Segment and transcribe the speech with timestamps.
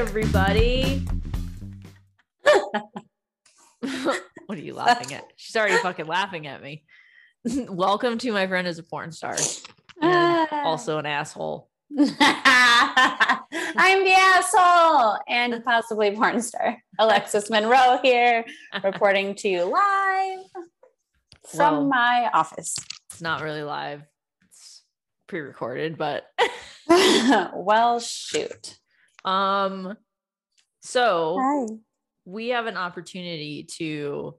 [0.00, 1.06] everybody.
[3.82, 5.24] what are you laughing at?
[5.36, 6.84] She's already fucking laughing at me.
[7.68, 9.34] Welcome to my friend is a porn star
[10.00, 10.62] and ah.
[10.64, 11.68] also an asshole.
[11.98, 12.08] I'm
[14.02, 16.78] the asshole and possibly porn star.
[16.98, 18.46] Alexis Monroe here,
[18.82, 20.46] reporting to you live
[21.46, 22.74] from Well- my office.
[23.10, 24.00] It's not really live.
[24.48, 24.82] It's
[25.26, 26.24] pre-recorded, but
[26.88, 28.79] well, shoot.
[29.24, 29.96] Um
[30.80, 31.66] so Hi.
[32.24, 34.34] we have an opportunity to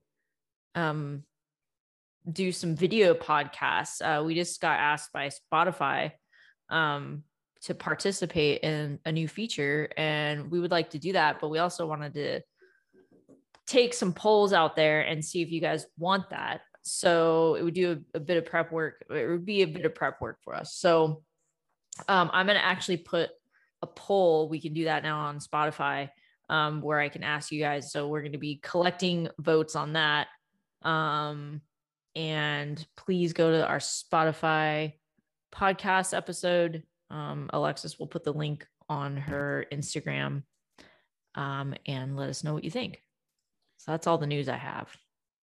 [0.76, 1.24] um
[2.32, 4.00] do some video podcasts.
[4.00, 6.12] Uh, we just got asked by Spotify
[6.70, 7.24] um
[7.64, 11.60] to participate in a new feature and we would like to do that, but we
[11.60, 12.42] also wanted to
[13.68, 16.62] take some polls out there and see if you guys want that.
[16.82, 19.06] So it would do a, a bit of prep work.
[19.10, 20.74] It would be a bit of prep work for us.
[20.74, 21.24] So
[22.08, 23.30] um, I'm going to actually put
[23.82, 24.50] a poll.
[24.50, 26.10] We can do that now on Spotify
[26.50, 27.92] um, where I can ask you guys.
[27.92, 30.28] So we're going to be collecting votes on that.
[30.84, 31.62] Um,
[32.16, 34.94] and please go to our Spotify
[35.54, 36.84] podcast episode.
[37.10, 40.44] Um, Alexis will put the link on her Instagram
[41.36, 43.02] um, and let us know what you think.
[43.78, 44.90] So that's all the news I have.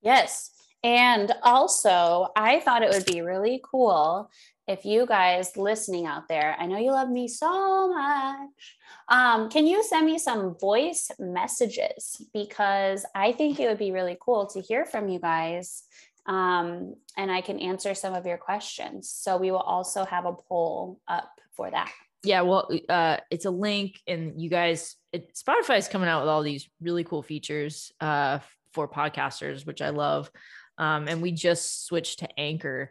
[0.02, 0.50] Yes.
[0.84, 4.30] And also, I thought it would be really cool
[4.69, 8.77] if you guys listening out there, I know you love me so much.
[9.08, 12.20] Um, can you send me some voice messages?
[12.34, 15.84] Because I think it would be really cool to hear from you guys.
[16.27, 19.08] Um, and I can answer some of your questions.
[19.08, 21.91] So we will also have a poll up for that.
[22.22, 26.28] yeah well uh it's a link and you guys it, spotify is coming out with
[26.28, 28.39] all these really cool features uh
[28.72, 30.30] for podcasters which i love
[30.78, 32.91] um and we just switched to anchor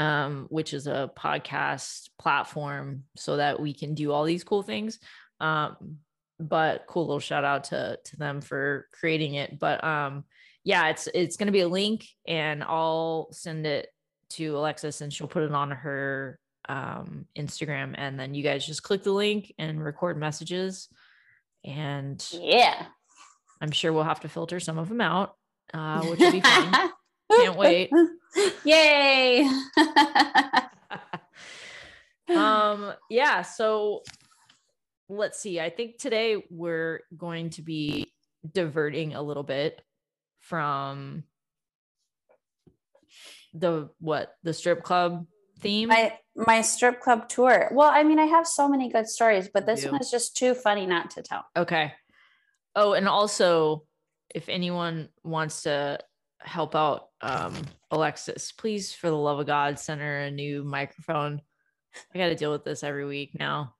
[0.00, 4.98] um which is a podcast platform so that we can do all these cool things
[5.40, 5.76] um
[6.38, 10.24] but cool little shout out to to them for creating it but um
[10.64, 13.88] yeah it's it's going to be a link and i'll send it
[14.30, 18.82] to alexis and she'll put it on her um, Instagram, and then you guys just
[18.82, 20.88] click the link and record messages.
[21.64, 22.86] And Yeah.
[23.60, 25.34] I'm sure we'll have to filter some of them out,
[25.74, 26.90] uh, which will be fun.
[27.30, 27.90] Can't wait.
[28.64, 29.48] Yay.
[32.28, 33.42] um, yeah.
[33.42, 34.02] So
[35.08, 35.60] let's see.
[35.60, 38.12] I think today we're going to be
[38.52, 39.80] diverting a little bit
[40.40, 41.24] from
[43.52, 45.26] the what the strip club
[45.60, 45.88] theme.
[45.88, 47.70] my my strip club tour.
[47.72, 50.54] Well, I mean, I have so many good stories, but this one is just too
[50.54, 51.44] funny not to tell.
[51.56, 51.92] Okay.
[52.76, 53.84] Oh, and also,
[54.34, 55.98] if anyone wants to
[56.42, 57.54] help out um,
[57.90, 61.40] Alexis, please, for the love of God, send her a new microphone.
[62.14, 63.74] I got to deal with this every week now.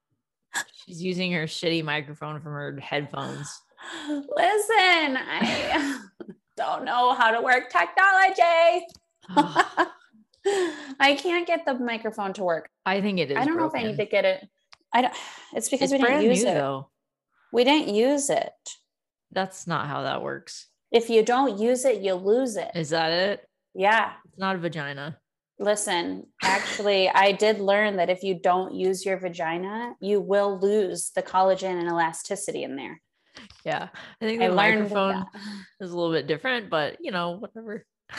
[0.75, 3.48] She's using her shitty microphone from her headphones.
[4.09, 6.00] Listen, I
[6.56, 8.87] don't know how to work technology.
[10.98, 12.69] I can't get the microphone to work.
[12.84, 13.37] I think it is.
[13.37, 14.48] I don't know if I need to get it.
[14.92, 15.15] I don't.
[15.54, 16.54] It's because It's we didn't use new it.
[16.54, 16.91] though.
[17.53, 18.53] We didn't use it.
[19.32, 20.66] That's not how that works.
[20.92, 22.70] If you don't use it, you lose it.
[22.74, 23.48] Is that it?
[23.74, 24.12] Yeah.
[24.28, 25.18] It's not a vagina.
[25.58, 31.10] Listen, actually, I did learn that if you don't use your vagina, you will lose
[31.14, 33.00] the collagen and elasticity in there.
[33.64, 33.88] Yeah.
[34.20, 35.26] I think the I microphone
[35.80, 37.84] is a little bit different, but you know, whatever.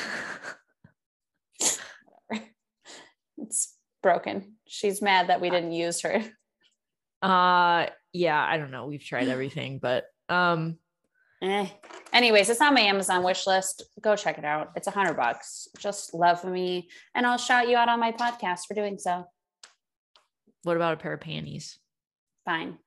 [3.37, 4.55] It's broken.
[4.67, 6.23] She's mad that we didn't use her.
[7.21, 8.85] uh yeah, I don't know.
[8.85, 10.77] We've tried everything, but um
[11.41, 11.68] Eh.
[12.13, 13.84] Anyways, it's on my Amazon wish list.
[14.02, 14.72] Go check it out.
[14.75, 15.68] It's a hundred bucks.
[15.79, 19.25] Just love me, and I'll shout you out on my podcast for doing so.
[20.63, 21.79] what about a pair of panties?
[22.46, 22.78] Fine.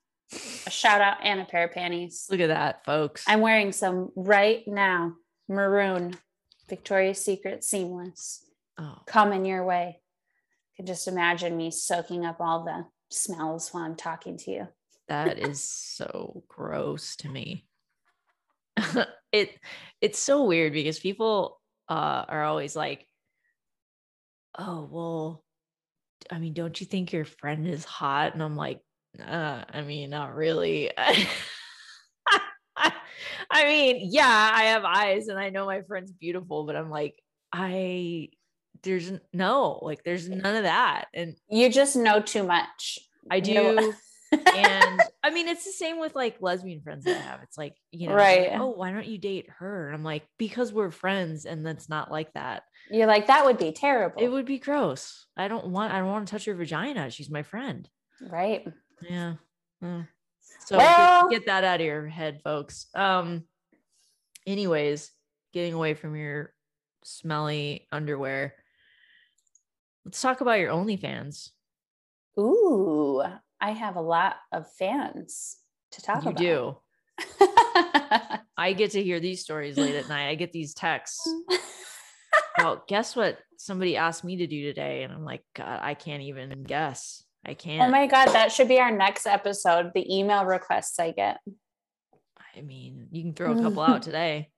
[0.66, 2.26] A shout out and a pair of panties.
[2.30, 3.24] Look at that, folks.
[3.26, 5.14] I'm wearing some right now.
[5.48, 6.14] Maroon,
[6.68, 8.44] Victoria's Secret seamless.
[8.78, 10.00] oh, Coming your way.
[10.76, 14.68] can just imagine me soaking up all the smells while I'm talking to you.
[15.08, 17.66] that is so gross to me.
[19.32, 19.50] it
[20.00, 23.06] it's so weird because people uh are always like,
[24.58, 25.44] "Oh, well,
[26.30, 28.80] I mean, don't you think your friend is hot?" And I'm like,
[29.20, 30.90] uh, I mean, not really.
[33.50, 37.14] I mean, yeah, I have eyes and I know my friend's beautiful, but I'm like,
[37.52, 38.30] I
[38.82, 41.06] there's no, like there's none of that.
[41.14, 42.98] And You just know too much.
[43.30, 43.94] I do.
[44.46, 47.40] and I mean, it's the same with like lesbian friends that I have.
[47.42, 48.50] It's like, you know, Right.
[48.52, 49.86] like, oh, why don't you date her?
[49.86, 52.64] And I'm like, because we're friends, and that's not like that.
[52.90, 54.22] You're like, that would be terrible.
[54.22, 55.26] It would be gross.
[55.36, 55.92] I don't want.
[55.92, 57.10] I don't want to touch her vagina.
[57.10, 57.88] She's my friend.
[58.30, 58.66] right.
[59.08, 59.34] Yeah.
[59.82, 60.06] Mm.
[60.66, 62.86] So Well- get, get that out of your head, folks.
[62.94, 63.44] Um
[64.46, 65.10] anyways,
[65.52, 66.52] getting away from your
[67.02, 68.54] smelly underwear.
[70.04, 71.50] Let's talk about your OnlyFans.
[72.38, 73.22] Ooh,
[73.64, 75.56] I have a lot of fans
[75.92, 76.38] to talk about.
[76.38, 76.82] you about.
[77.18, 78.38] do.
[78.58, 80.28] I get to hear these stories late at night.
[80.28, 81.26] I get these texts.
[82.58, 83.38] well, guess what?
[83.56, 87.24] Somebody asked me to do today, and I'm like, God, I can't even guess.
[87.46, 87.88] I oh can't.
[87.88, 89.92] oh my God, that should be our next episode.
[89.94, 91.38] The email requests I get.
[92.54, 94.50] I mean, you can throw a couple out today.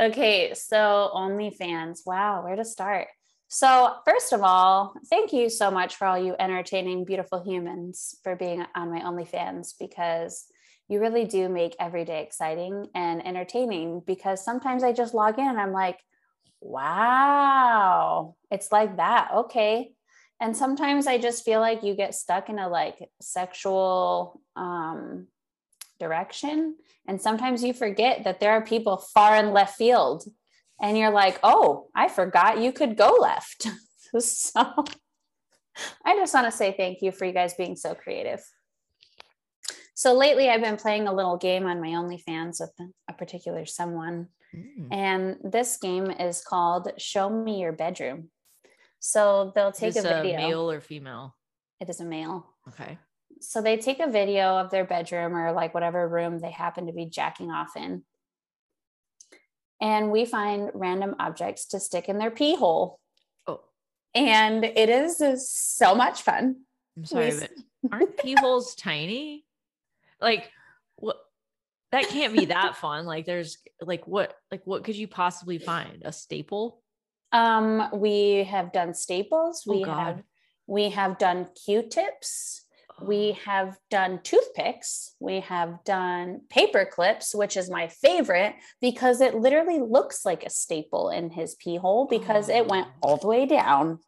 [0.00, 2.06] okay, so OnlyFans.
[2.06, 3.08] Wow, where to start?
[3.50, 8.36] So, first of all, thank you so much for all you entertaining, beautiful humans for
[8.36, 10.44] being on my OnlyFans because
[10.86, 14.02] you really do make every day exciting and entertaining.
[14.06, 15.98] Because sometimes I just log in and I'm like,
[16.60, 19.30] wow, it's like that.
[19.34, 19.92] Okay.
[20.40, 25.26] And sometimes I just feel like you get stuck in a like sexual um,
[25.98, 26.76] direction.
[27.06, 30.24] And sometimes you forget that there are people far in left field
[30.80, 33.66] and you're like, oh, I forgot you could go left.
[34.18, 34.84] so
[36.04, 38.40] I just want to say thank you for you guys being so creative.
[39.94, 42.70] So lately, I've been playing a little game on my OnlyFans with
[43.08, 44.28] a particular someone.
[44.54, 44.88] Mm.
[44.92, 48.30] And this game is called Show Me Your Bedroom.
[49.00, 50.36] So they'll take Is a video.
[50.36, 51.36] male or female?
[51.80, 52.46] It is a male.
[52.68, 52.98] Okay.
[53.40, 56.92] So they take a video of their bedroom or like whatever room they happen to
[56.92, 58.02] be jacking off in.
[59.80, 62.98] And we find random objects to stick in their pee hole.
[63.46, 63.60] Oh,
[64.14, 66.62] And it is just so much fun.
[66.96, 67.50] I'm sorry, but
[67.92, 69.44] aren't pee holes tiny?
[70.20, 70.50] Like,
[70.96, 71.16] what?
[71.92, 73.06] That can't be that fun.
[73.06, 74.34] Like, there's like what?
[74.50, 76.02] Like, what could you possibly find?
[76.04, 76.82] A staple?
[77.30, 79.64] Um, we have done staples.
[79.66, 79.98] Oh, We God.
[79.98, 80.22] have
[80.66, 82.66] we have done Q-tips.
[83.00, 85.14] We Oh, have done toothpicks.
[85.20, 90.50] We have done paper clips, which is my favorite because it literally looks like a
[90.50, 93.08] staple in his pee hole because it went Oh.
[93.10, 94.00] all the way down.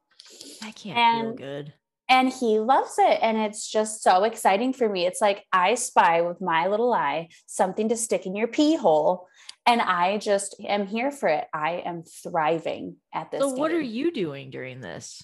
[0.63, 1.75] I can't feel and- good.
[2.09, 3.21] And he loves it.
[3.23, 5.07] And it's just so exciting for me.
[5.07, 9.29] It's like I spy with my little eye something to stick in your pee hole.
[9.65, 11.47] And I just am here for it.
[11.55, 13.41] I am thriving at this.
[13.41, 15.23] So, what are you doing during this?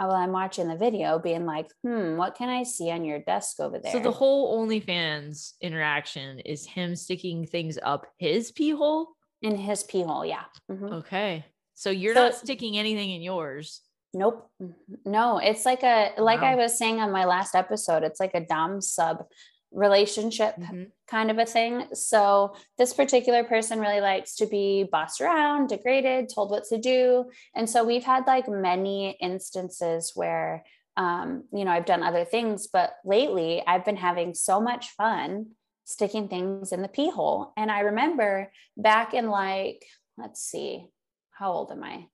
[0.00, 3.20] Oh, well, I'm watching the video, being like, hmm, what can I see on your
[3.20, 3.92] desk over there?
[3.92, 9.08] So the whole OnlyFans interaction is him sticking things up his pee hole.
[9.42, 10.44] in his pee hole, yeah.
[10.70, 10.90] Mhm.
[11.00, 11.44] Okay.
[11.74, 13.82] So you're So- not sticking anything in yours.
[14.14, 14.48] Nope.
[14.62, 14.74] Mhm.
[15.04, 18.40] No, it's like a like I was saying on my last episode, it's like a
[18.40, 19.26] dom sub
[19.74, 20.90] relationship Mhm.
[21.08, 21.88] kind of a thing.
[21.92, 27.30] So this particular person really likes to be bossed around, degraded, told what to do.
[27.54, 30.64] And so we've had like many instances where
[30.96, 35.56] um, you know, I've done other things, but lately I've been having so much fun
[35.84, 37.52] sticking things in the pee hole.
[37.56, 39.84] And I remember back in like,
[40.16, 40.86] let's see,
[41.32, 42.06] how old am I?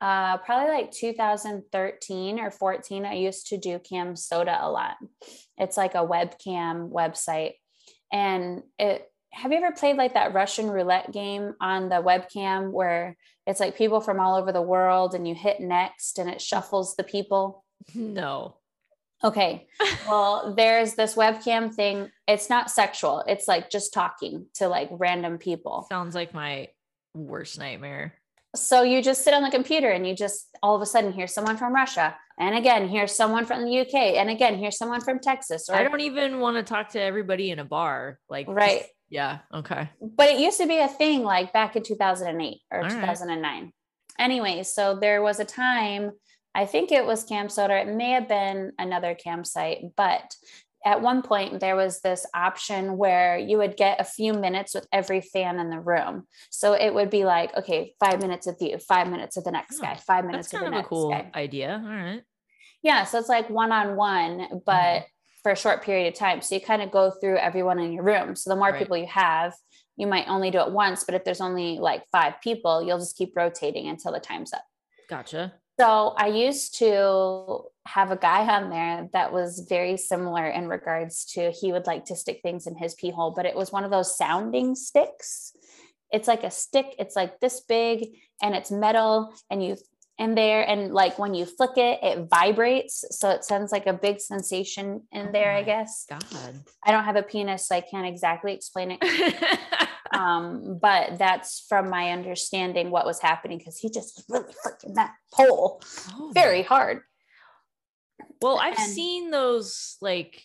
[0.00, 3.04] Uh, probably like 2013 or 14.
[3.04, 4.96] I used to do Cam Soda a lot.
[5.56, 7.54] It's like a webcam website
[8.12, 13.16] and it have you ever played like that russian roulette game on the webcam where
[13.46, 16.96] it's like people from all over the world and you hit next and it shuffles
[16.96, 18.56] the people No.
[19.22, 19.66] okay
[20.08, 25.36] well there's this webcam thing it's not sexual it's like just talking to like random
[25.38, 26.68] people Sounds like my
[27.14, 28.14] worst nightmare.
[28.56, 31.26] So you just sit on the computer and you just all of a sudden hear
[31.26, 35.18] someone from russia and again here's someone from the uk and again here's someone from
[35.20, 38.18] texas or I don't even want to talk to everybody in a bar.
[38.28, 38.82] Like, just- Right.
[39.10, 39.38] yeah.
[39.54, 39.88] Okay.
[40.00, 42.90] but it used to be a thing like back in 2008 or All right.
[42.92, 43.72] 2009
[44.18, 46.10] anyway so there was a time
[46.54, 50.34] i think it was Cam Soda it may have been another campsite but
[50.84, 54.86] at one point there was this option where you would get a few minutes with
[54.92, 58.78] every fan in the room so it would be like okay five minutes with you
[58.78, 60.82] five minutes with the next Oh, guy five minutes That's with kind the of a
[60.82, 61.82] next cool guy idea.
[61.84, 62.22] All right.
[62.82, 65.04] yeah so it's like one-on-one but mm-hmm.
[65.42, 68.04] for a short period of time so you kind of go through everyone in your
[68.04, 68.78] room so the more Right.
[68.78, 69.54] people you have
[69.96, 73.16] you might only do it once but if there's only like five people you'll just
[73.16, 74.64] keep rotating until the time's up
[75.08, 75.54] Gotcha.
[75.80, 77.64] so i used to
[77.94, 82.04] have a guy on there that was very similar in regards to he would like
[82.04, 85.52] to stick things in his pee hole but it was one of those sounding sticks.
[86.12, 88.08] It's like a stick it's like this big
[88.42, 89.76] and it's metal and you
[90.18, 93.04] in there and like when you flick it it vibrates.
[93.10, 96.06] So it sends like a big sensation in Oh there i guess.
[96.08, 96.24] God.
[96.84, 99.00] i don't have a penis so i can't exactly explain it.
[100.10, 105.12] Um but that's from my understanding what was happening because he just really flicking that
[105.34, 105.82] pole.
[106.14, 107.02] Oh very hard
[108.40, 110.44] Well, I've And- seen those like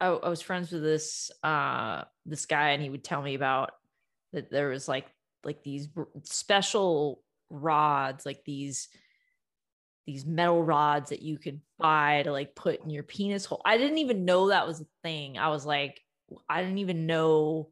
[0.00, 3.70] I, I was friends with this uh this guy and he would tell me about
[4.32, 5.06] that there was like
[5.42, 5.88] like these
[6.24, 8.88] special rods like these
[10.06, 13.60] these metal rods that you could buy to like put in your penis hole.
[13.64, 15.36] I didn't even know that was a thing.
[15.36, 16.00] I was like,
[16.48, 17.70] I didn't even know,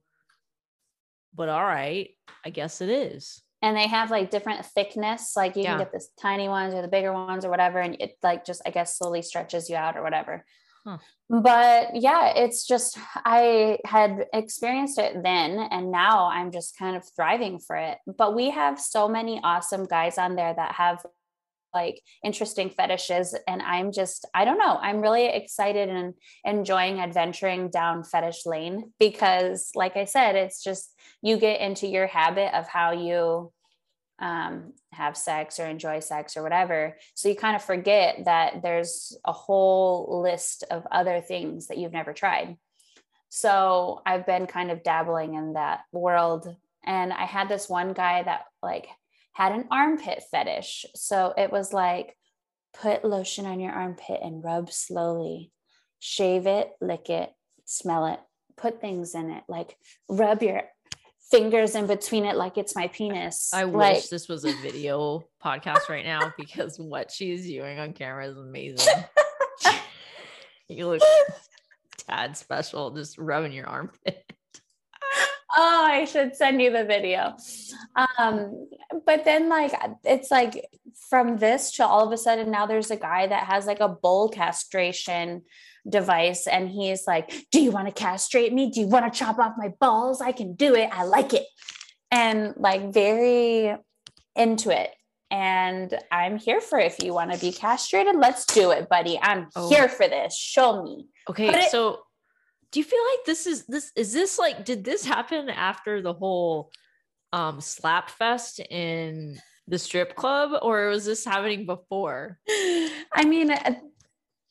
[1.33, 2.11] but all right,
[2.45, 3.41] I guess it is.
[3.65, 5.71] And they have like different thickness like you Yeah.
[5.71, 8.61] can get the tiny ones or the bigger ones or whatever and it like just
[8.67, 10.45] i guess slowly stretches you out or whatever
[10.87, 10.99] Huh.
[11.31, 17.03] but yeah it's just i had experienced it then and now i'm just kind of
[17.17, 20.99] thriving for it but we have so many awesome guys on there that have
[21.75, 26.15] like interesting fetishes and i'm just i don't know i'm really excited and
[26.45, 32.07] enjoying adventuring down fetish lane because like i said it's just you get into your
[32.07, 33.53] habit of how you
[34.19, 36.97] um, have sex or enjoy sex or whatever.
[37.15, 41.93] So you kind of forget that there's a whole list of other things that you've
[41.93, 42.57] never tried.
[43.29, 46.55] So I've been kind of dabbling in that world.
[46.85, 48.87] And I had this one guy that like
[49.35, 50.87] had an armpit fetish.
[50.95, 52.17] So it was like,
[52.75, 55.53] put lotion on your armpit and rub slowly,
[56.01, 57.31] shave it, lick it,
[57.65, 58.21] smell it,
[58.57, 59.77] put things in it, like
[60.09, 60.63] rub your
[61.31, 63.51] fingers in between it like it's my penis.
[63.53, 67.93] I wish like, this was a video podcast right now because what she's doing on
[67.93, 69.05] camera is amazing.
[70.69, 71.03] you look
[72.09, 74.33] tad special just rubbing your armpit.
[75.57, 77.35] Oh i should send you the video.
[78.19, 78.69] Um
[79.07, 79.73] but then like
[80.05, 80.67] it's like
[81.11, 83.89] from this to all of a sudden now there's a guy that has like a
[83.89, 85.43] bull castration
[85.89, 88.71] device and he's like do you want to castrate me?
[88.71, 90.21] Do you want to chop off my balls?
[90.21, 90.89] I can do it.
[90.93, 91.45] I like it.
[92.11, 93.77] And like very
[94.37, 94.91] into it.
[95.31, 99.19] And i'm here for it if you want to be castrated let's do it buddy.
[99.21, 99.69] I'm Oh.
[99.69, 100.37] here for this.
[100.37, 101.07] Show me.
[101.29, 102.04] Okay, it- so
[102.75, 106.13] do you feel like this is this is this like did this happen after the
[106.13, 106.73] whole
[107.33, 109.39] um slap fest in
[109.69, 112.41] the strip club or was this happening before?
[113.15, 113.77] I mean, uh,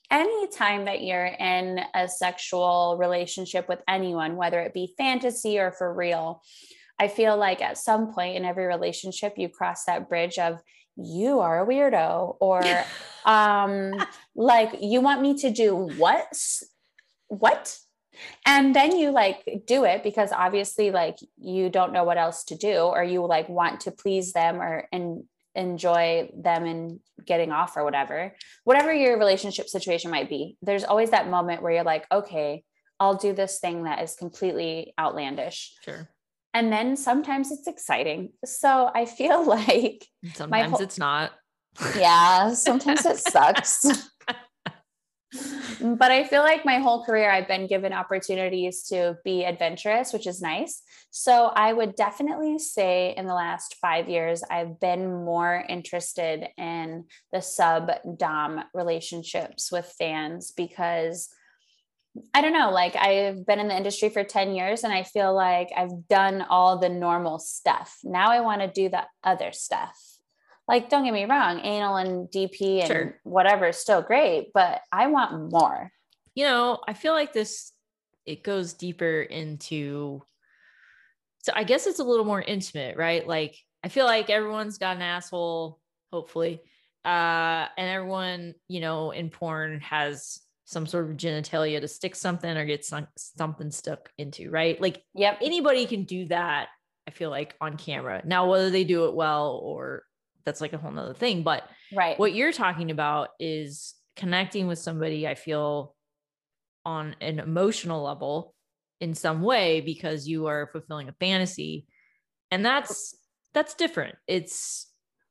[0.09, 5.93] anytime that you're in a sexual relationship with anyone, whether it be fantasy or for
[5.93, 6.41] real,
[6.97, 10.61] I feel like at some point in every relationship, you cross that bridge of
[10.95, 12.63] you are a weirdo or
[13.25, 13.91] um
[14.33, 16.33] like you want me to do what
[17.27, 17.77] what
[18.45, 22.55] and then you like do it because obviously like you don't know what else to
[22.55, 25.23] do or you like want to please them or and
[25.55, 31.11] enjoy them and getting off or whatever whatever your relationship situation might be there's always
[31.11, 32.63] that moment where you're like okay
[32.99, 36.09] i'll do this thing that is completely outlandish Sure.
[36.55, 41.33] and then sometimes it's exciting so i feel like Sometimes whole- it's not.
[41.97, 43.85] yeah, sometimes it sucks.
[45.83, 50.27] but I feel like my whole career I've been given opportunities to be adventurous, which
[50.27, 50.81] is nice.
[51.11, 57.05] So I would definitely say in the last five years, I've been more interested in
[57.33, 61.29] the sub dom relationships with fans because
[62.33, 65.33] I don't know, like I've been in the industry for 10 years and I feel
[65.35, 67.97] like I've done all the normal stuff.
[68.03, 70.12] Now I want to do the other stuff
[70.67, 73.19] like don't get me wrong anal and dp and Sure.
[73.23, 75.91] whatever is still great but i want more
[76.35, 77.71] you know, I feel like this
[78.25, 80.23] it goes deeper into
[81.43, 83.27] so I guess it's a little more intimate, right?
[83.27, 85.79] Like I feel like everyone's got an asshole,
[86.11, 86.61] hopefully.
[87.05, 92.57] Uh and everyone, you know, in porn has some sort of genitalia to stick something
[92.57, 94.81] or get some, something stuck into, right?
[94.81, 96.69] Like yep anybody can do that,
[97.07, 98.21] I feel like on camera.
[98.25, 100.03] Now, whether they do it well or
[100.45, 101.43] that's like a whole nother thing.
[101.43, 105.95] But right what you're talking about is connecting with somebody i feel
[106.85, 108.53] on an emotional level
[108.99, 111.87] in some way because you are fulfilling a fantasy
[112.51, 113.15] and that's
[113.53, 114.87] that's different it's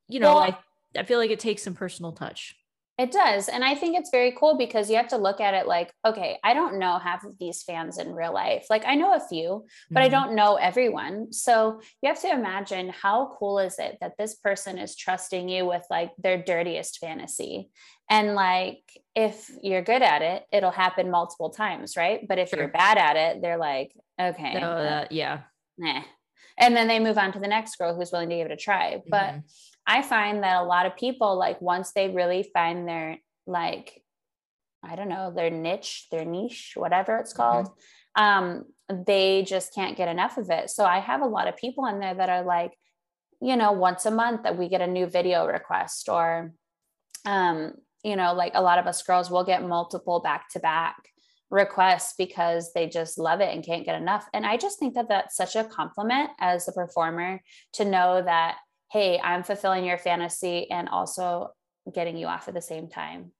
[0.09, 0.57] you know Well- i
[0.97, 2.55] i feel like it takes some personal touch
[2.99, 5.65] it does and i think it's very cool because you have to look at it
[5.67, 9.13] like okay i don't know half of these fans in real life like i know
[9.15, 10.11] a few but I Mhm.
[10.11, 11.31] don't know everyone.
[11.33, 15.65] So you have to imagine how cool is it that this person is trusting you
[15.65, 17.69] with like their dirtiest fantasy.
[18.09, 18.81] And like
[19.15, 22.27] if you're good at it, it'll happen multiple times, right?
[22.27, 22.59] But if Sure.
[22.59, 24.53] you're bad at it, they're like, okay.
[24.53, 25.41] So that- yeah
[25.77, 26.01] nah.
[26.57, 28.57] And then they move on to the next girl who's willing to give it a
[28.57, 29.01] try.
[29.07, 29.43] But Mhm.
[29.85, 34.01] I find that a lot of people, like, once they really find their, like,
[34.83, 37.69] I don't know, their niche, their niche, whatever it's called,
[38.15, 40.69] um, they just can't get enough of it.
[40.69, 42.77] So I have a lot of people in there that are like,
[43.41, 46.53] you know, once a month that we get a new video request, or,
[47.25, 47.73] um,
[48.03, 50.95] you know, like a lot of us girls will get multiple back to back
[51.49, 54.27] requests because they just love it and can't get enough.
[54.33, 57.41] And I just think that that's such a compliment as a performer
[57.73, 58.57] to know that,
[58.93, 61.49] hey, I'm fulfilling your fantasy and also
[61.91, 63.31] getting you off at the same time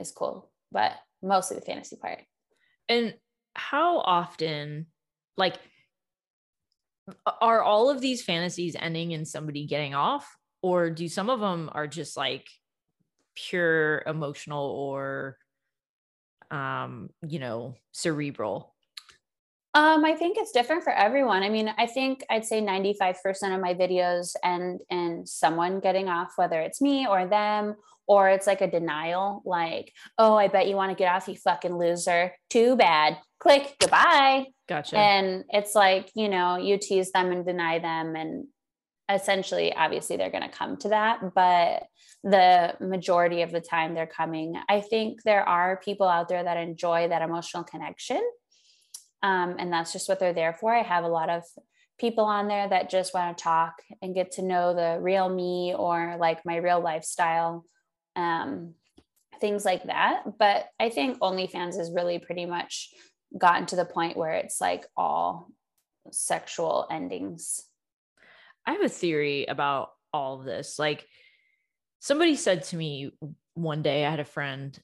[0.00, 0.50] is cool.
[0.72, 0.92] But
[1.22, 2.20] mostly the fantasy part.
[2.88, 3.14] And
[3.54, 4.86] how often,
[5.36, 5.56] like,
[7.42, 10.34] are all of these fantasies ending in somebody getting off?
[10.62, 12.48] Or do some of them are just like
[13.34, 15.36] pure emotional or
[16.50, 18.71] um, you know, cerebral?
[19.74, 21.42] Um, I think it's different for everyone.
[21.42, 23.16] I mean, I think I'd say 95%
[23.54, 27.76] of my videos end in someone getting off, whether it's me or them,
[28.06, 31.36] or it's like a denial, like, oh, I bet you want to get off, you
[31.36, 32.32] fucking loser.
[32.50, 33.16] Too bad.
[33.40, 34.48] Click, goodbye.
[34.68, 34.98] Gotcha.
[34.98, 38.14] And it's like, you know, you tease them and deny them.
[38.14, 38.48] And
[39.10, 41.20] essentially, obviously, they're going to come to that.
[41.34, 41.84] But
[42.22, 44.54] the majority of the time they're coming.
[44.68, 48.22] I think there are people out there that enjoy that emotional connection.
[49.22, 50.74] Um, and that's just what they're there for.
[50.74, 51.44] I have a lot of
[51.98, 55.74] people on there that just want to talk and get to know the real me
[55.76, 57.64] or like my real lifestyle,
[58.16, 58.74] um,
[59.40, 60.22] things like that.
[60.38, 62.90] But I think OnlyFans has really pretty much
[63.38, 65.50] gotten to the point where it's like all
[66.10, 67.62] sexual endings.
[68.66, 70.78] I have a theory about all of this.
[70.78, 71.06] Like,
[72.00, 73.12] somebody said to me
[73.54, 74.76] one day, I had a friend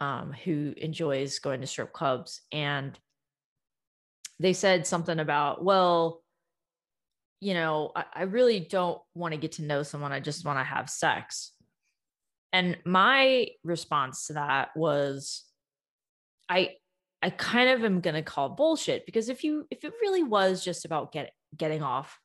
[0.00, 2.96] um, who enjoys going to strip clubs, and
[4.42, 6.22] they said something about, well,
[7.40, 10.12] you know, I, I really don't want to get to know someone.
[10.12, 11.52] I just want to have sex.
[12.52, 15.44] And my response to that was,
[16.48, 16.74] I
[17.22, 20.64] I kind of am going to call bullshit because if you if it really was
[20.64, 22.18] just about get getting off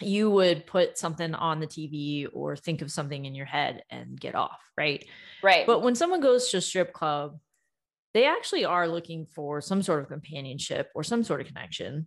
[0.00, 4.18] you would put something on the TV or think of something in your head and
[4.18, 5.04] get off, right?
[5.42, 5.66] Right.
[5.66, 7.38] But when someone goes to a strip club,
[8.14, 12.06] they actually are looking for some sort of companionship or some sort of connection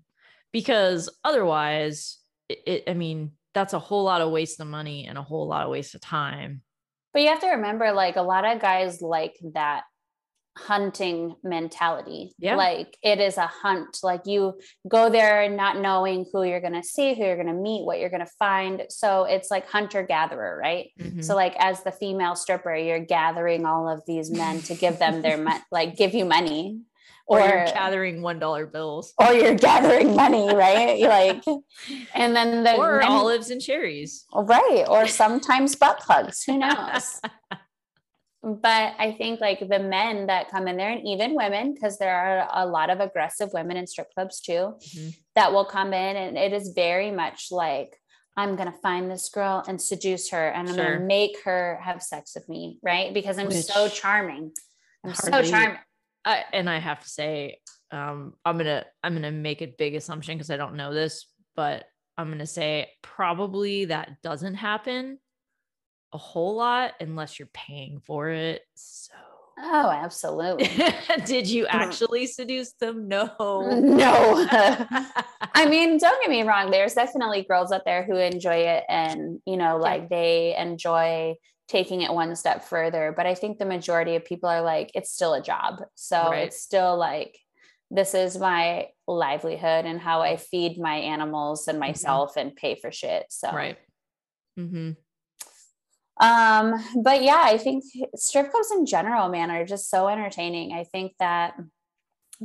[0.51, 5.17] because otherwise, it, it, I mean, that's a whole lot of waste of money and
[5.17, 6.61] a whole lot of waste of time.
[7.13, 9.83] But you have to remember, like, a lot of guys like that
[10.57, 12.33] hunting mentality.
[12.39, 12.55] Yeah.
[12.55, 13.99] Like it is a hunt.
[14.03, 17.53] Like you go there not knowing who you're going to see, who you're going to
[17.53, 18.83] meet, what you're going to find.
[18.89, 20.89] So it's like hunter gatherer, right?
[20.99, 21.21] Mm-hmm.
[21.21, 25.21] So like as the female stripper, you're gathering all of these men to give them
[25.21, 26.81] their mo- like give you money.
[27.29, 31.01] Or, or you're gathering one dollar bills, or you're gathering money, right?
[31.01, 31.43] like,
[32.13, 34.85] and then the or men, olives and cherries, right?
[34.87, 36.43] Or sometimes butt plugs.
[36.45, 37.19] Who knows?
[38.43, 42.15] but I think like the men that come in there and even women, because there
[42.15, 45.09] are a lot of aggressive women in strip clubs too, mm-hmm.
[45.35, 47.99] that will come in and it is very much like,
[48.35, 50.85] I'm going to find this girl and seduce her and I'm sure.
[50.85, 52.77] going to make her have sex with me.
[52.83, 53.11] Right.
[53.11, 54.51] Because I'm Which so charming.
[55.03, 55.79] I'm hardly, so charming.
[56.23, 57.57] I, and I have to say,
[57.89, 60.93] um, I'm going to, I'm going to make a big assumption because I don't know
[60.93, 61.85] this, but
[62.17, 65.17] I'm going to say probably that doesn't happen
[66.13, 68.61] a whole lot unless you're paying for it.
[68.75, 69.13] So
[69.59, 70.69] Oh, absolutely.
[71.25, 73.07] Did you actually seduce them?
[73.07, 73.33] No.
[73.39, 74.47] No.
[74.51, 76.69] I mean, don't get me wrong.
[76.69, 80.07] There's definitely girls out there who enjoy it and, you know, like yeah.
[80.09, 81.35] they enjoy
[81.67, 83.13] taking it one step further.
[83.17, 85.81] But I think the majority of people are like, it's still a job.
[85.95, 86.45] So right.
[86.45, 87.39] it's still like,
[87.89, 91.87] this is my livelihood and how I feed my animals and mm-hmm.
[91.87, 92.49] myself mm-hmm.
[92.49, 93.25] and pay for shit.
[93.29, 93.77] So, right.
[94.59, 94.91] Mm-hmm.
[96.19, 97.83] Um, but yeah, I think
[98.15, 100.73] strip clubs in general, man, are just so entertaining.
[100.73, 101.55] I think that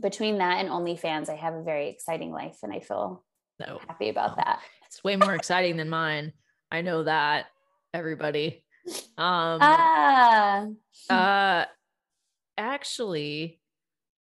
[0.00, 3.24] between that and OnlyFans, I have a very exciting life and I feel
[3.60, 3.80] no.
[3.86, 4.60] happy about that.
[4.86, 6.32] It's way more exciting than mine.
[6.70, 7.46] I know that
[7.94, 8.64] everybody.
[9.16, 10.66] Um ah.
[11.08, 11.64] uh
[12.58, 13.60] actually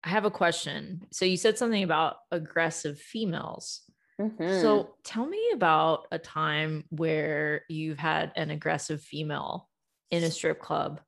[0.04, 1.06] I have a question.
[1.12, 3.80] So you said something about aggressive females.
[4.20, 4.60] Mm-hmm.
[4.60, 9.68] So tell me about a time where you've had an aggressive female
[10.10, 11.00] in a strip club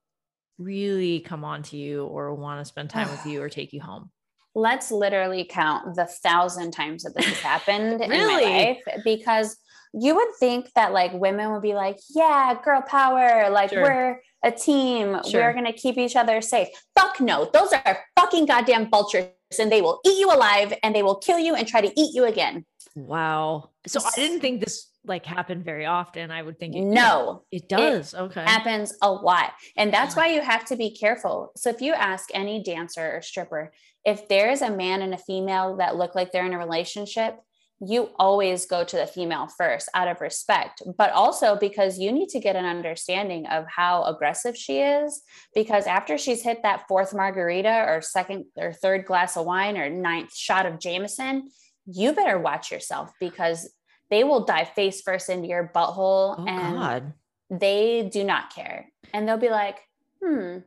[0.58, 3.80] really come on to you or want to spend time with you or take you
[3.80, 4.10] home.
[4.54, 8.14] Let's literally count the thousand times that this has happened really?
[8.20, 9.56] in my life because
[9.94, 13.82] you would think that like women would be like, yeah, girl power, like sure.
[13.82, 15.42] we're a team, sure.
[15.42, 16.68] we're gonna keep each other safe.
[16.98, 21.02] Fuck no, those are fucking goddamn vultures and they will eat you alive and they
[21.02, 22.64] will kill you and try to eat you again.
[22.94, 23.70] Wow.
[23.86, 26.30] So I didn't think this like happened very often.
[26.30, 28.14] I would think it, no, it does.
[28.14, 28.44] It okay.
[28.44, 29.52] Happens a lot.
[29.76, 31.52] And that's why you have to be careful.
[31.56, 33.72] So if you ask any dancer or stripper,
[34.04, 37.38] if there is a man and a female that look like they're in a relationship,
[37.84, 42.28] you always go to the female first out of respect, but also because you need
[42.28, 45.22] to get an understanding of how aggressive she is.
[45.52, 49.90] Because after she's hit that fourth margarita or second or third glass of wine or
[49.90, 51.50] ninth shot of Jameson,
[51.86, 53.72] you better watch yourself because
[54.10, 57.14] they will dive face first into your butthole Oh and God.
[57.50, 58.88] they do not care.
[59.12, 59.80] And they'll be like,
[60.22, 60.58] hmm,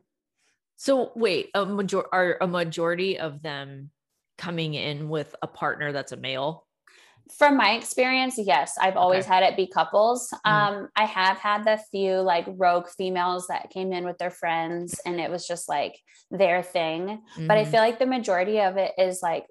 [0.76, 3.90] So wait, a major are a majority of them
[4.38, 6.66] coming in with a partner that's a male?
[7.36, 9.26] from my experience, yes, I've always Okay.
[9.26, 10.32] had it be couples.
[10.44, 10.68] Mhm.
[10.68, 15.00] Um, I have had the few like rogue females that came in with their friends
[15.04, 15.98] and it was just like
[16.30, 17.24] their thing.
[17.48, 17.64] But I Mhm.
[17.64, 19.46] feel like the majority of it is like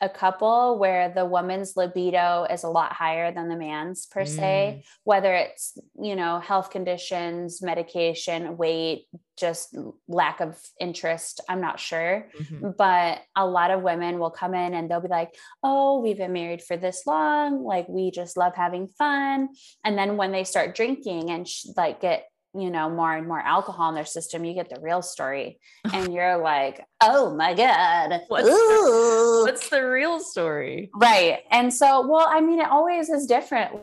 [0.00, 4.82] a couple where the woman's libido is a lot higher than the man's per se,
[5.04, 9.76] whether it's, you know, health conditions, medication, weight, just
[10.08, 11.40] lack of interest.
[11.48, 12.76] I'm not sure Mhm.
[12.76, 16.32] but a lot of women will come in and they'll be like oh we've been
[16.32, 19.48] married for this long like we just love having fun
[19.84, 23.40] and then when they start drinking and sh- like get you know more and more
[23.40, 25.58] alcohol in their system you get the real story.
[25.94, 28.20] And you're like oh my god.
[28.28, 30.90] What's the- What's the real story?
[30.94, 31.40] right.
[31.50, 33.76] And so well i mean it always is different.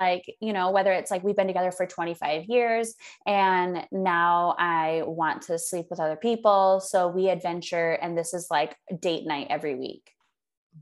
[0.00, 2.94] Like you know whether it's like we've been together for 25 years
[3.26, 6.80] and now i want to sleep with other people.
[6.80, 10.10] So we adventure and this is like date night every week.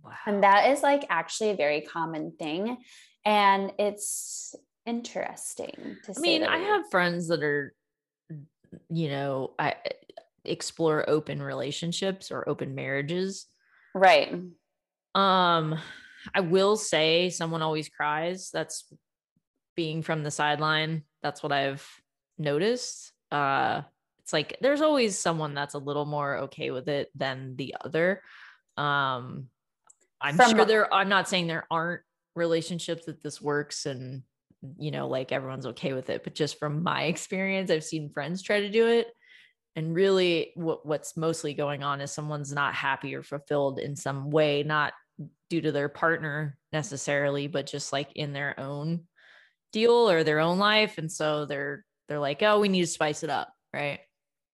[0.03, 0.13] Wow.
[0.27, 2.79] and that is like actually a very common thing.
[3.27, 4.55] And it's
[4.87, 7.75] interesting to I mean, I have friends that are,
[8.89, 9.75] you know, I
[10.45, 13.47] explore open relationships or open marriages.
[13.95, 14.33] right
[15.15, 15.79] Um,
[16.35, 18.51] I will say someone always cries.
[18.53, 18.85] That's
[19.77, 21.03] being from the sideline.
[21.23, 21.87] That's what I've
[22.39, 23.13] noticed.
[23.31, 23.83] Uh,
[24.21, 28.23] it's like there's always someone that's a little more okay with it than the other.
[28.77, 29.49] Um,
[30.21, 30.93] I'm From- sure there.
[30.93, 32.03] I'm not saying there aren't
[32.35, 34.23] relationships that this works and
[34.79, 38.43] you know like everyone's okay with it, but just from my experience, I've seen friends
[38.43, 39.09] try to do it
[39.75, 44.31] and really what, what's mostly going on is someone's not happy or fulfilled in some
[44.31, 44.93] way not
[45.51, 49.03] due to their partner necessarily but just like in their own
[49.73, 53.23] deal or their own life and so they're they're like oh we need to spice
[53.23, 54.01] it up right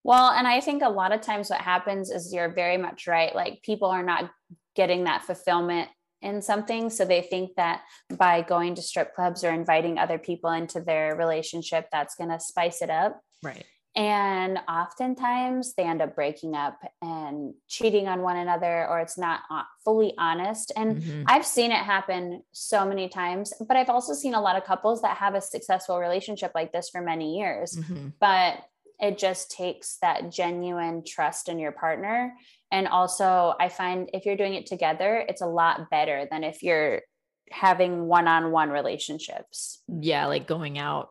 [0.04, 3.34] Well, and I think a lot of times what happens is you're very much right.
[3.34, 4.30] Like people are not
[4.74, 5.88] getting that fulfillment
[6.22, 6.90] in something.
[6.90, 7.82] So they think that
[8.16, 12.40] by going to strip clubs or inviting other people into their relationship, that's going to
[12.40, 13.20] spice it up.
[13.42, 19.18] right And oftentimes they end up breaking up and cheating on one another, or it's
[19.18, 19.40] not
[19.84, 20.70] fully honest.
[20.76, 21.24] And Mhm.
[21.26, 25.02] I've seen it happen so many times, but I've also seen a lot of couples
[25.02, 28.12] that have a successful relationship like this for many years Mhm.
[28.20, 28.62] but
[29.00, 32.34] it just takes that genuine trust in your partner.
[32.70, 36.62] And also, I find if you're doing it together, it's a lot better than if
[36.62, 37.02] you're
[37.50, 41.08] having one on one relationships yeah like going out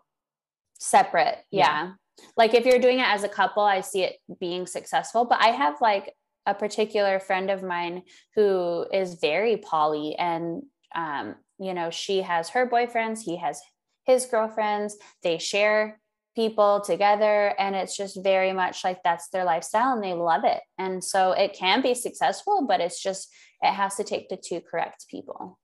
[0.79, 1.37] separate.
[1.51, 1.59] Yeah.
[1.59, 1.91] Yeah.
[2.35, 5.25] Like if you're doing it as a couple, I see it being successful.
[5.25, 6.13] But I have like
[6.45, 8.03] a particular friend of mine
[8.35, 10.63] who is very poly and
[10.95, 13.61] um, you know, she has her boyfriends, he has
[14.05, 15.99] his girlfriends, they share
[16.37, 20.61] people together and it's just very much like that's their lifestyle and they love it.
[20.77, 23.27] And so it can be successful, but it's just
[23.61, 25.59] it has to take the two correct people.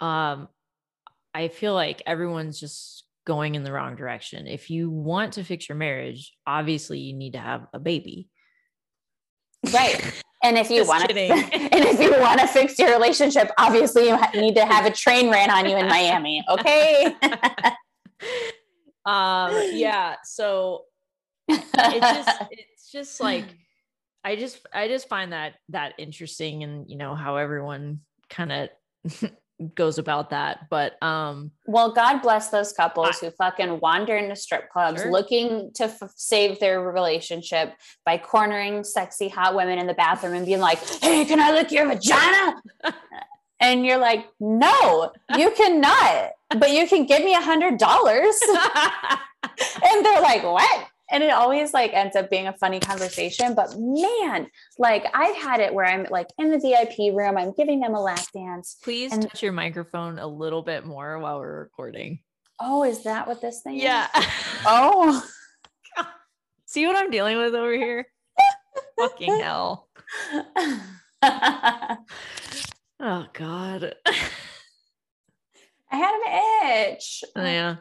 [0.00, 0.46] um
[1.34, 5.68] i feel like everyone's just going in the wrong direction if you want to fix
[5.68, 8.28] your marriage obviously you need to have a baby
[9.72, 10.22] Right.
[10.42, 14.16] And if you want to, and if you want to fix your relationship, obviously you
[14.34, 16.44] need to have a train ran on you in Miami.
[16.48, 17.14] Okay.
[19.08, 20.82] um yeah so
[21.48, 23.46] it just it's just like
[24.24, 28.68] i just i just find that that interesting and you know how everyone kind of
[29.74, 34.70] goes about that but um well, God bless those couples who fucking wander into strip
[34.70, 35.10] clubs Sure.
[35.10, 37.74] looking to f- save their relationship
[38.06, 41.72] by cornering sexy hot women in the bathroom and being like, "Hey, can I lick
[41.72, 42.62] your vagina?"
[43.60, 48.34] and you're like, "No, you cannot." But you can give me a hundred dollars.
[49.84, 50.88] and they're like, what?
[51.10, 53.54] And it always like ends up being a funny conversation.
[53.54, 57.80] But man, like I've had it where I'm like in the VIP room, I'm giving
[57.80, 58.76] them a lap dance.
[58.82, 62.20] please And- touch your microphone a little bit more while we're recording
[62.60, 64.24] Oh, is that what this thing yeah is?
[64.24, 64.30] Yeah.
[64.66, 65.24] oh.
[66.66, 68.06] see what i'm dealing with over here
[68.98, 69.88] fucking hell
[73.00, 73.94] oh god
[75.96, 77.24] had an itch.
[77.36, 77.76] yeah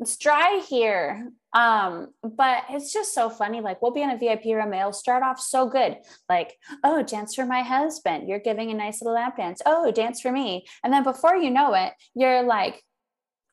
[0.00, 1.30] it's dry here.
[1.52, 3.60] Um, but it's just so funny.
[3.60, 5.98] Like we'll be in a VIP room, it'll start off so good.
[6.28, 8.28] Like, oh, dance for my husband.
[8.28, 9.62] You're giving a nice little lap dance.
[9.64, 10.66] Oh, dance for me.
[10.82, 12.82] And then before you know it, you're like,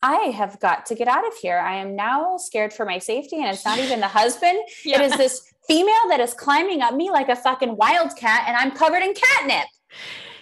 [0.02, 1.60] I have got to get out of here.
[1.60, 3.38] I am now scared for my safety.
[3.38, 4.60] And it's not even the husband.
[4.84, 5.02] Yeah.
[5.04, 8.72] It is this female that is climbing up me like a fucking wildcat, and I'm
[8.72, 9.68] covered in catnip.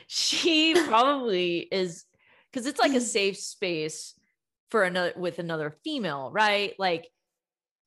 [0.07, 2.05] She probably is
[2.51, 3.01] because it's like a mm.
[3.01, 4.13] safe space
[4.71, 6.73] for another with another female, right?
[6.77, 7.07] Like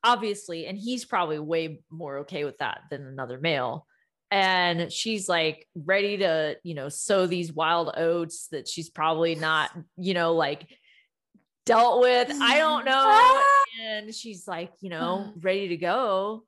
[0.04, 3.86] obviously, and he's probably way more okay with that than another male.
[4.30, 9.70] And she's like ready to, you know, sow these wild oats that she's probably not,
[9.98, 10.66] you know, like
[11.66, 12.30] dealt with.
[12.40, 12.92] I don't know.
[12.92, 13.82] Mm-hmm.
[13.82, 14.92] and she's like, you mm.
[14.92, 16.44] know, ready to go.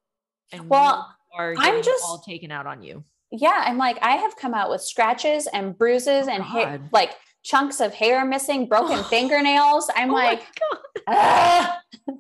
[0.53, 3.05] And well, I'm just all taken out on you.
[3.31, 7.11] Yeah, I'm like, I have come out with scratches and bruises oh, and hair, like
[7.45, 9.89] chunks of hair missing, broken fingernails.
[9.95, 10.43] I'm oh like,
[11.07, 11.81] ah.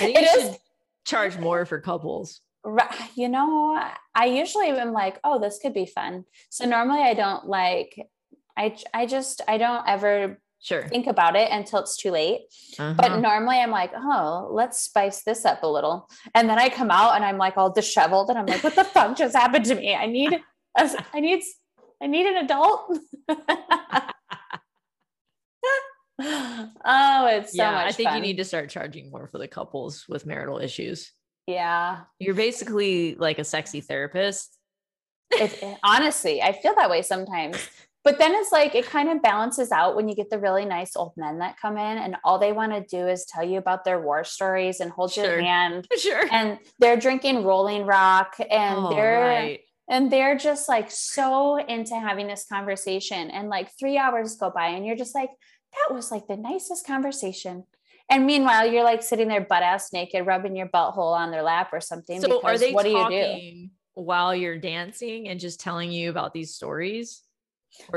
[0.00, 0.58] it is
[1.06, 2.40] charge more for couples.
[3.14, 3.80] You know,
[4.14, 6.24] I usually am like, oh, this could be fun.
[6.50, 8.08] So normally I don't like,
[8.56, 12.40] I I just I don't ever sure think about it until it's too late.
[12.78, 12.94] Uh-huh.
[12.94, 16.08] But normally I'm like, oh, let's spice this up a little.
[16.34, 18.84] And then I come out and I'm like all disheveled and I'm like, what the
[18.84, 19.94] fuck just happened to me?
[19.94, 20.38] I need
[20.76, 21.42] a, I need
[22.02, 22.98] I need an adult.
[26.20, 28.16] oh, it's so yeah, much I think fun.
[28.16, 31.12] you need to start charging more for the couples with marital issues.
[31.46, 32.00] Yeah.
[32.18, 34.56] You're basically like a sexy therapist.
[35.30, 37.58] It, it, honestly, I feel that way sometimes.
[38.04, 40.96] But then it's like it kind of balances out when you get the really nice
[40.96, 43.84] old men that come in and all they want to do is tell you about
[43.84, 45.24] their war stories and hold sure.
[45.24, 45.86] your hand.
[45.98, 46.24] Sure.
[46.30, 51.94] And they're drinking Rolling Rock and oh, they're right and they're just like so into
[51.94, 53.30] having this conversation.
[53.30, 55.30] And like three hours go by and you're just like
[55.72, 57.64] that was like the nicest conversation.
[58.10, 61.70] And meanwhile you're like sitting there butt ass naked rubbing your butthole on their lap
[61.72, 63.68] or something so are they what do you do?
[63.94, 67.22] while you're dancing and just telling you about these stories?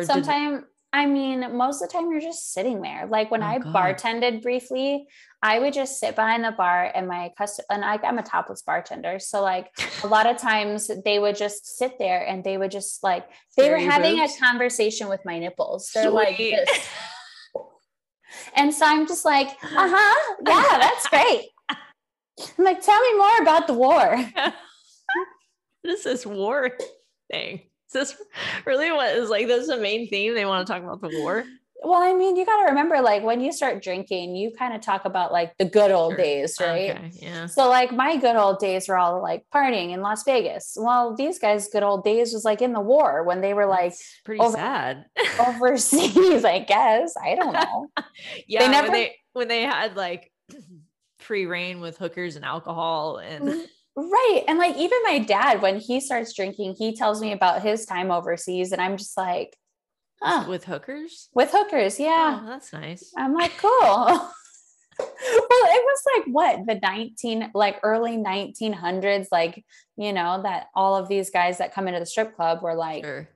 [0.01, 3.07] Sometimes I mean, most of the time you're just sitting there.
[3.07, 3.73] Like when oh, I God.
[3.73, 5.07] bartended briefly,
[5.41, 8.61] I would just sit behind the bar and my customer, and I, am a topless
[8.61, 9.17] bartender.
[9.19, 9.71] So like
[10.03, 13.63] a lot of times they would just sit there and they would just like they
[13.63, 14.35] Scary were having boobs.
[14.35, 15.91] a conversation with my nipples.
[15.93, 16.13] They're Sweet.
[16.13, 16.87] like this.
[18.55, 21.47] and so I'm just like, uh-huh, yeah, that's great.
[21.69, 24.17] I'm like, tell me more about the war.
[25.81, 26.71] what is this war
[27.31, 27.61] thing?
[27.93, 28.15] Is this
[28.65, 30.33] really what is like this is the main theme?
[30.33, 31.45] They want to talk about the war.
[31.83, 34.81] Well, I mean, you got to remember, like, when you start drinking, you kind of
[34.81, 36.17] talk about like the good old sure.
[36.17, 36.91] days, right?
[36.91, 37.47] Okay, yeah.
[37.47, 40.77] So, like, my good old days were all like partying in Las Vegas.
[40.79, 43.93] Well, these guys' good old days was like in the war when they were like
[43.93, 45.05] That's pretty over, sad
[45.39, 47.15] overseas, I guess.
[47.19, 47.87] I don't know.
[48.47, 50.31] yeah, they never, when they when they had like
[51.17, 53.61] free reign with hookers and alcohol and mm-hmm.
[53.95, 54.43] Right.
[54.47, 58.11] And like even my dad, when he starts drinking, he tells me about his time
[58.11, 58.71] overseas.
[58.71, 59.55] And I'm just like,
[60.21, 60.45] huh.
[60.47, 61.29] with hookers?
[61.33, 62.39] With hookers, yeah.
[62.41, 63.11] Oh, that's nice.
[63.17, 63.71] I'm like, cool.
[63.71, 64.29] well,
[64.99, 69.65] it was like what the 19 like early 1900s, like,
[69.97, 73.03] you know, that all of these guys that come into the strip club were like
[73.03, 73.29] sure.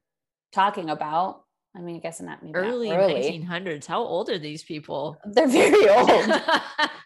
[0.53, 1.41] talking about.
[1.75, 3.85] I mean, I guess not maybe early, early 1900s.
[3.85, 5.17] How old are these people?
[5.25, 6.09] They're very old.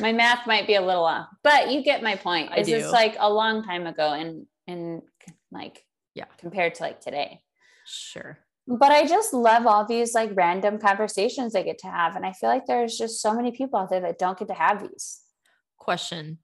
[0.00, 2.50] my math might be a little off, but you get my point.
[2.56, 5.02] Is it's like a long time ago and and
[5.50, 7.42] like yeah, compared to like today.
[7.86, 8.38] Sure.
[8.66, 12.16] But I just love all these like random conversations I get to have.
[12.16, 14.54] And I feel like there's just so many people out there that don't get to
[14.54, 15.20] have these.
[15.78, 16.38] Question.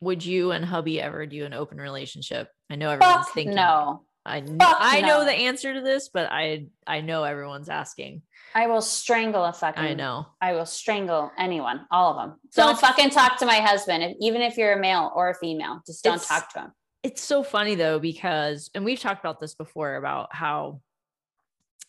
[0.00, 2.48] Would you and hubby ever do an open relationship?
[2.70, 3.56] I know everyone's Fuck thinking.
[3.56, 4.04] No.
[4.26, 8.22] I I know the answer to this, but I I know everyone's asking.
[8.54, 9.82] I will strangle a fucking.
[9.82, 10.26] I know.
[10.40, 12.38] I will strangle anyone, all of them.
[12.50, 15.34] So don't fucking talk to my husband, if, even if you're a male or a
[15.34, 15.80] female.
[15.86, 16.72] Just don't talk to him.
[17.02, 20.80] It's so funny though because, and we've talked about this before about how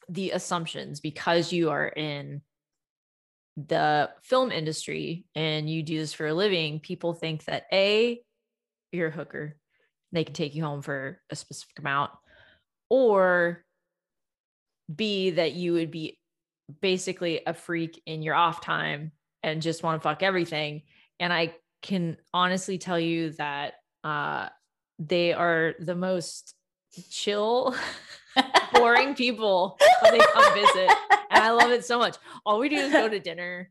[0.07, 2.41] the assumptions because you are in
[3.67, 8.21] the film industry and you do this for a living, people think that a
[8.91, 9.55] you're a hooker,
[10.11, 12.11] they can take you home for a specific amount,
[12.89, 13.63] or
[14.93, 16.19] B, that you would be
[16.81, 19.11] basically a freak in your off time
[19.43, 20.83] and just want to fuck everything.
[21.19, 24.49] And I can honestly tell you that uh,
[24.97, 26.53] they are the most
[27.09, 27.75] chill,
[28.73, 30.89] boring people when they come visit.
[31.31, 32.17] And I love it so much.
[32.45, 33.69] All we do is go to dinner.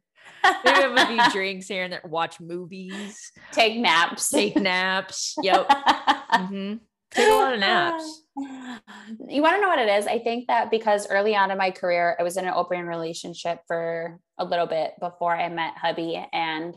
[0.65, 5.35] Maybe have a few drinks here and there, watch movies, take naps, take naps.
[5.43, 5.71] Yep.
[6.29, 6.75] Mm-hmm.
[7.11, 8.23] Take a lot of naps.
[9.29, 10.07] You want to know what it is?
[10.07, 13.61] I think that because early on in my career, I was in an open relationship
[13.67, 16.75] for a little bit before I met hubby, and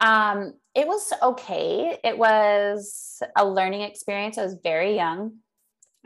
[0.00, 1.98] um, it was okay.
[2.02, 4.38] It was a learning experience.
[4.38, 5.38] I was very young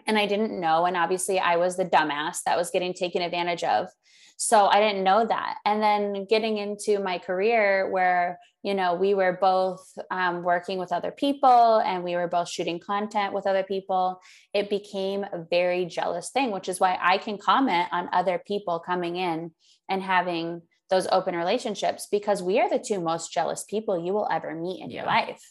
[0.06, 0.84] and I didn't know.
[0.86, 3.88] And obviously, I was the dumbass that was getting taken advantage of.
[4.36, 5.58] So I didn't know that.
[5.64, 10.92] And then getting into my career where, you know, we were both um, working with
[10.92, 14.20] other people and we were both shooting content with other people,
[14.52, 18.80] it became a very jealous thing, which is why I can comment on other people
[18.80, 19.52] coming in
[19.88, 24.28] and having those open relationships because we are the two most jealous people you will
[24.30, 24.98] ever meet in yeah.
[24.98, 25.42] your life.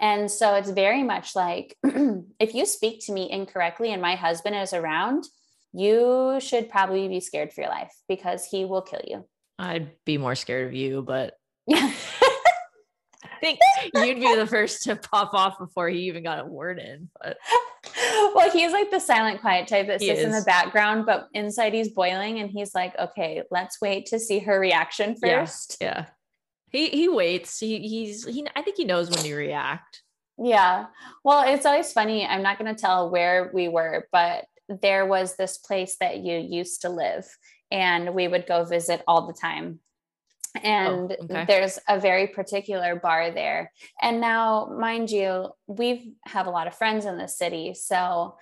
[0.00, 4.54] And so it's very much like if you speak to me incorrectly and my husband
[4.54, 5.24] is around,
[5.72, 9.24] you should probably be scared for your life because he will kill you.
[9.58, 11.34] I'd be more scared of you, but
[11.70, 11.94] I
[13.40, 13.58] think
[13.94, 17.10] you'd be the first to pop off before he even got a word in.
[17.20, 17.38] But
[18.34, 21.90] well, he's like the silent, quiet type that sits in the background, but inside he's
[21.90, 25.76] boiling, and he's like, "Okay, let's wait to see her reaction first.
[25.80, 26.06] Yeah, yeah.
[26.70, 27.58] He he waits.
[27.58, 28.46] He he's he.
[28.54, 30.02] I think he knows when to react.
[30.38, 30.86] Yeah.
[31.24, 32.24] Well, it's always funny.
[32.24, 36.36] I'm not going to tell where we were, but there was this place that you
[36.36, 37.26] used to live
[37.70, 39.80] and we would go visit all the time
[40.62, 41.44] and oh, okay.
[41.46, 46.74] there's a very particular bar there and now mind you we have a lot of
[46.74, 48.36] friends in the city so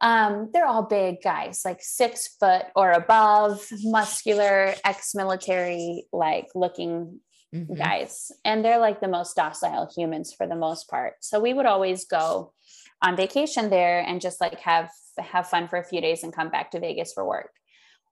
[0.00, 7.20] um, they're all big guys like six foot or above muscular ex-military like looking
[7.54, 7.74] mm-hmm.
[7.74, 11.66] guys and they're like the most docile humans for the most part so we would
[11.66, 12.52] always go
[13.00, 16.48] on vacation there and just like have have fun for a few days and come
[16.48, 17.50] back to Vegas for work.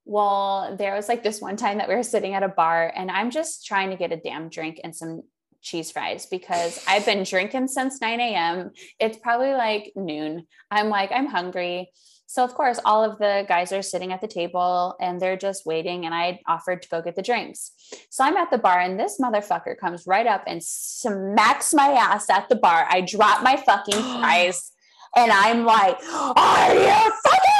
[0.04, 3.10] Well, there was like this one time that we were sitting at a bar and
[3.10, 5.22] I'm just trying to get a damn drink and some
[5.62, 8.70] cheese fries because I've been drinking since 9 a.m.
[8.98, 10.46] It's probably like noon.
[10.70, 11.90] I'm like, I'm hungry.
[12.26, 15.66] So, of course, all of the guys are sitting at the table and they're just
[15.66, 16.06] waiting.
[16.06, 17.72] And I offered to go get the drinks.
[18.08, 22.30] So I'm at the bar and this motherfucker comes right up and smacks my ass
[22.30, 22.86] at the bar.
[22.88, 24.70] I drop my fucking fries
[25.16, 27.50] and I'm like, are you fucking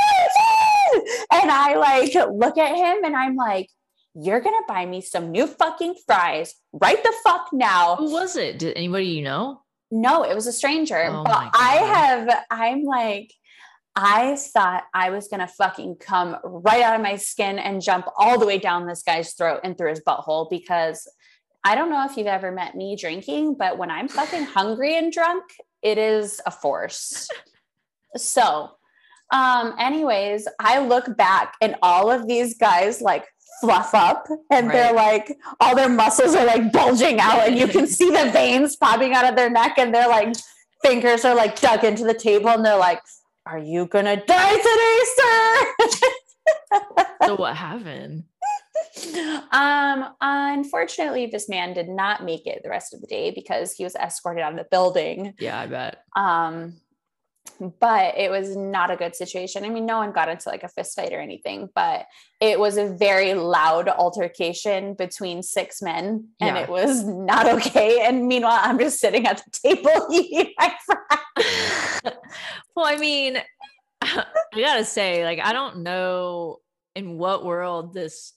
[1.32, 3.68] And I like look at him and I'm like,
[4.14, 7.96] you're gonna buy me some new fucking fries right the fuck now.
[7.96, 8.58] Who was it?
[8.58, 9.62] Did anybody you know?
[9.90, 11.02] No, it was a stranger.
[11.08, 13.32] Oh but I have, I'm like,
[13.96, 18.38] I thought I was gonna fucking come right out of my skin and jump all
[18.38, 21.08] the way down this guy's throat and through his butthole because
[21.64, 25.12] I don't know if you've ever met me drinking, but when I'm fucking hungry and
[25.12, 25.44] drunk,
[25.82, 27.28] it is a force.
[28.16, 28.70] so,
[29.32, 33.26] um, anyways, I look back and all of these guys like
[33.60, 34.72] fluff up and right.
[34.72, 38.74] they're like all their muscles are like bulging out and you can see the veins
[38.74, 40.34] popping out of their neck and their like
[40.82, 43.00] fingers are like dug into the table and they're like,
[43.46, 47.06] Are you gonna die today, sir?
[47.26, 48.24] so what happened?
[49.52, 53.84] um, unfortunately, this man did not make it the rest of the day because he
[53.84, 55.34] was escorted out of the building.
[55.38, 56.04] Yeah, I bet.
[56.16, 56.80] Um,
[57.58, 59.64] but it was not a good situation.
[59.64, 62.06] I mean, no one got into like a fist fight or anything, but
[62.40, 66.62] it was a very loud altercation between six men and yeah.
[66.62, 68.00] it was not okay.
[68.06, 72.00] And meanwhile, I'm just sitting at the table eating my fries.
[72.74, 73.38] well, I mean,
[74.02, 74.24] I
[74.56, 76.58] gotta say, like, I don't know
[76.94, 78.32] in what world this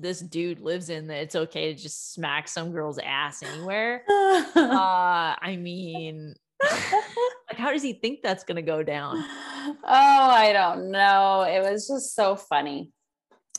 [0.00, 4.02] this dude lives in that it's okay to just smack some girl's ass anywhere.
[4.10, 9.16] uh, I mean, like, how does he think that's going to go down?
[9.18, 11.42] Oh, I don't know.
[11.42, 12.92] It was just so funny.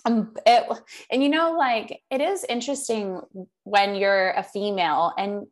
[0.06, 0.66] Um, it,
[1.12, 3.22] and you know, like it is interesting
[3.64, 5.46] when you're a female and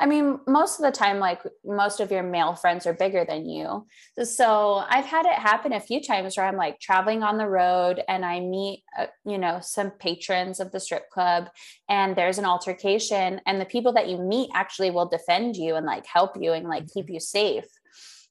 [0.00, 3.48] I mean, most of the time, like most of your male friends are bigger than
[3.48, 3.86] you.
[4.24, 8.02] So I've had it happen a few times where I'm like traveling on the road
[8.08, 11.48] and I meet, uh, you know, some patrons of the strip club
[11.88, 15.86] and there's an altercation, and the people that you meet actually will defend you and
[15.86, 17.14] like help you and like keep mm-hmm.
[17.14, 17.66] you safe.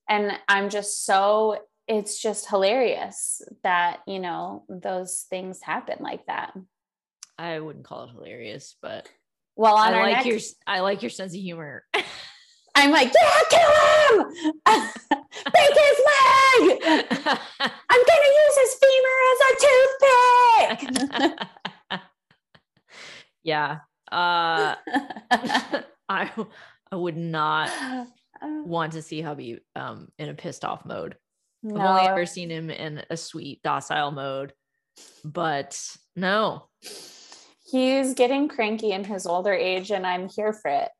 [0.09, 6.53] And I'm just so, it's just hilarious that, you know, those things happen like that.
[7.37, 9.09] I wouldn't call it hilarious, but
[9.55, 11.85] well, on I like next- your I like your sense of humor.
[12.75, 13.71] I'm like, yeah, kill
[14.17, 14.33] him!
[14.65, 16.81] Break his leg!
[17.59, 19.55] I'm gonna use his femur as a
[20.79, 22.01] toothpick.
[23.43, 23.77] yeah.
[24.11, 24.75] Uh,
[26.09, 26.31] I
[26.91, 27.69] I would not
[28.41, 31.15] want to see hubby um in a pissed off mode.
[31.61, 31.79] No.
[31.79, 34.53] I've only ever seen him in a sweet, docile mode.
[35.23, 35.79] But
[36.15, 36.69] no,
[37.73, 40.91] he's getting cranky in his older age and I'm here for it.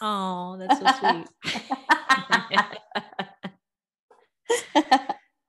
[0.00, 1.24] Oh, that's so
[4.74, 4.86] sweet.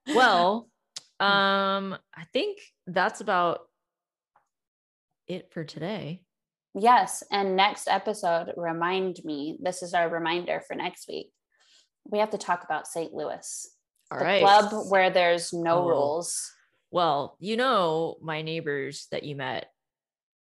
[0.13, 0.67] well,
[1.21, 3.61] um, I think that's about
[5.25, 6.23] it for today.
[6.75, 7.23] Yes.
[7.31, 11.31] And next episode, remind me, this is our reminder for next week.
[12.05, 13.13] We have to talk about St.
[13.13, 13.69] Louis,
[14.11, 14.41] All the right.
[14.41, 15.87] club where there's no oh.
[15.87, 16.51] rules.
[16.91, 19.67] Well, you know, my neighbors that you met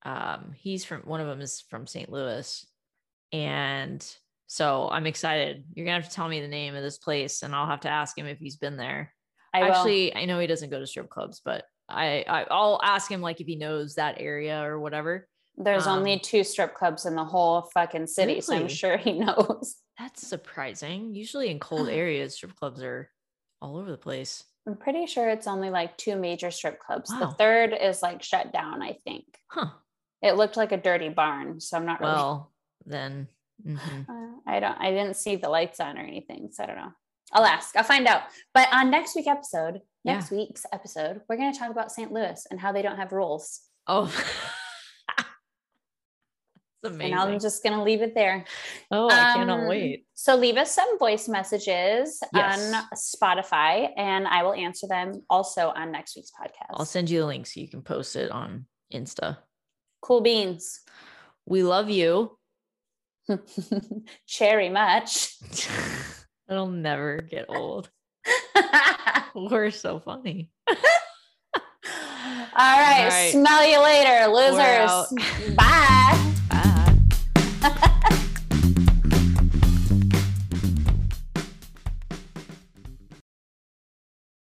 [0.04, 2.10] um, he's from one of them is from St.
[2.10, 2.66] Louis.
[3.32, 4.06] And
[4.46, 5.64] so I'm excited.
[5.74, 7.88] You're gonna have to tell me the name of this place and I'll have to
[7.88, 9.12] ask him if he's been there.
[9.52, 9.72] I will.
[9.72, 13.20] Actually, I know he doesn't go to strip clubs, but I, I I'll ask him
[13.20, 15.28] like if he knows that area or whatever.
[15.56, 19.12] There's only um, two strip clubs in the whole fucking city, so I'm sure he
[19.12, 19.76] knows.
[19.98, 21.14] That's surprising.
[21.14, 23.10] Usually in cold areas, strip clubs are
[23.62, 24.42] all over the place.
[24.66, 27.10] I'm pretty sure it's only like two major strip clubs.
[27.10, 29.26] The third is like shut down, I think.
[29.48, 29.70] Huh.
[30.24, 32.50] It looked like a dirty barn, so I'm not really Well,
[32.86, 33.28] then
[33.64, 33.78] mhm.
[34.08, 34.76] Uh, I don't.
[34.80, 36.92] I didn't see the lights on or anything, so I don't know.
[37.32, 37.76] I'll ask.
[37.76, 38.22] I'll find out.
[38.52, 40.14] But on next week episode, Yeah.
[40.14, 42.10] next week's episode, we're going to talk about St.
[42.12, 43.60] Louis and how they don't have rules.
[43.86, 44.04] oh,
[45.18, 47.12] it's amazing.
[47.12, 48.44] And I'm just going to leave it there.
[48.90, 50.06] oh, I cannot Um, wait.
[50.14, 52.72] So leave us some voice messages Yes.
[52.72, 56.74] on Spotify, and I will answer them also on next week's podcast.
[56.74, 59.38] I'll send you the link so you can post it on Insta.
[60.04, 60.80] Cool beans.
[61.46, 62.36] We love you.
[64.26, 65.36] Cherry much.
[66.48, 67.88] It'll never get old.
[69.34, 70.50] We're so funny.
[70.68, 70.76] All
[72.56, 73.00] right.
[73.02, 73.32] All right.
[73.32, 75.56] Smell you later, losers.
[75.56, 76.20] Bye.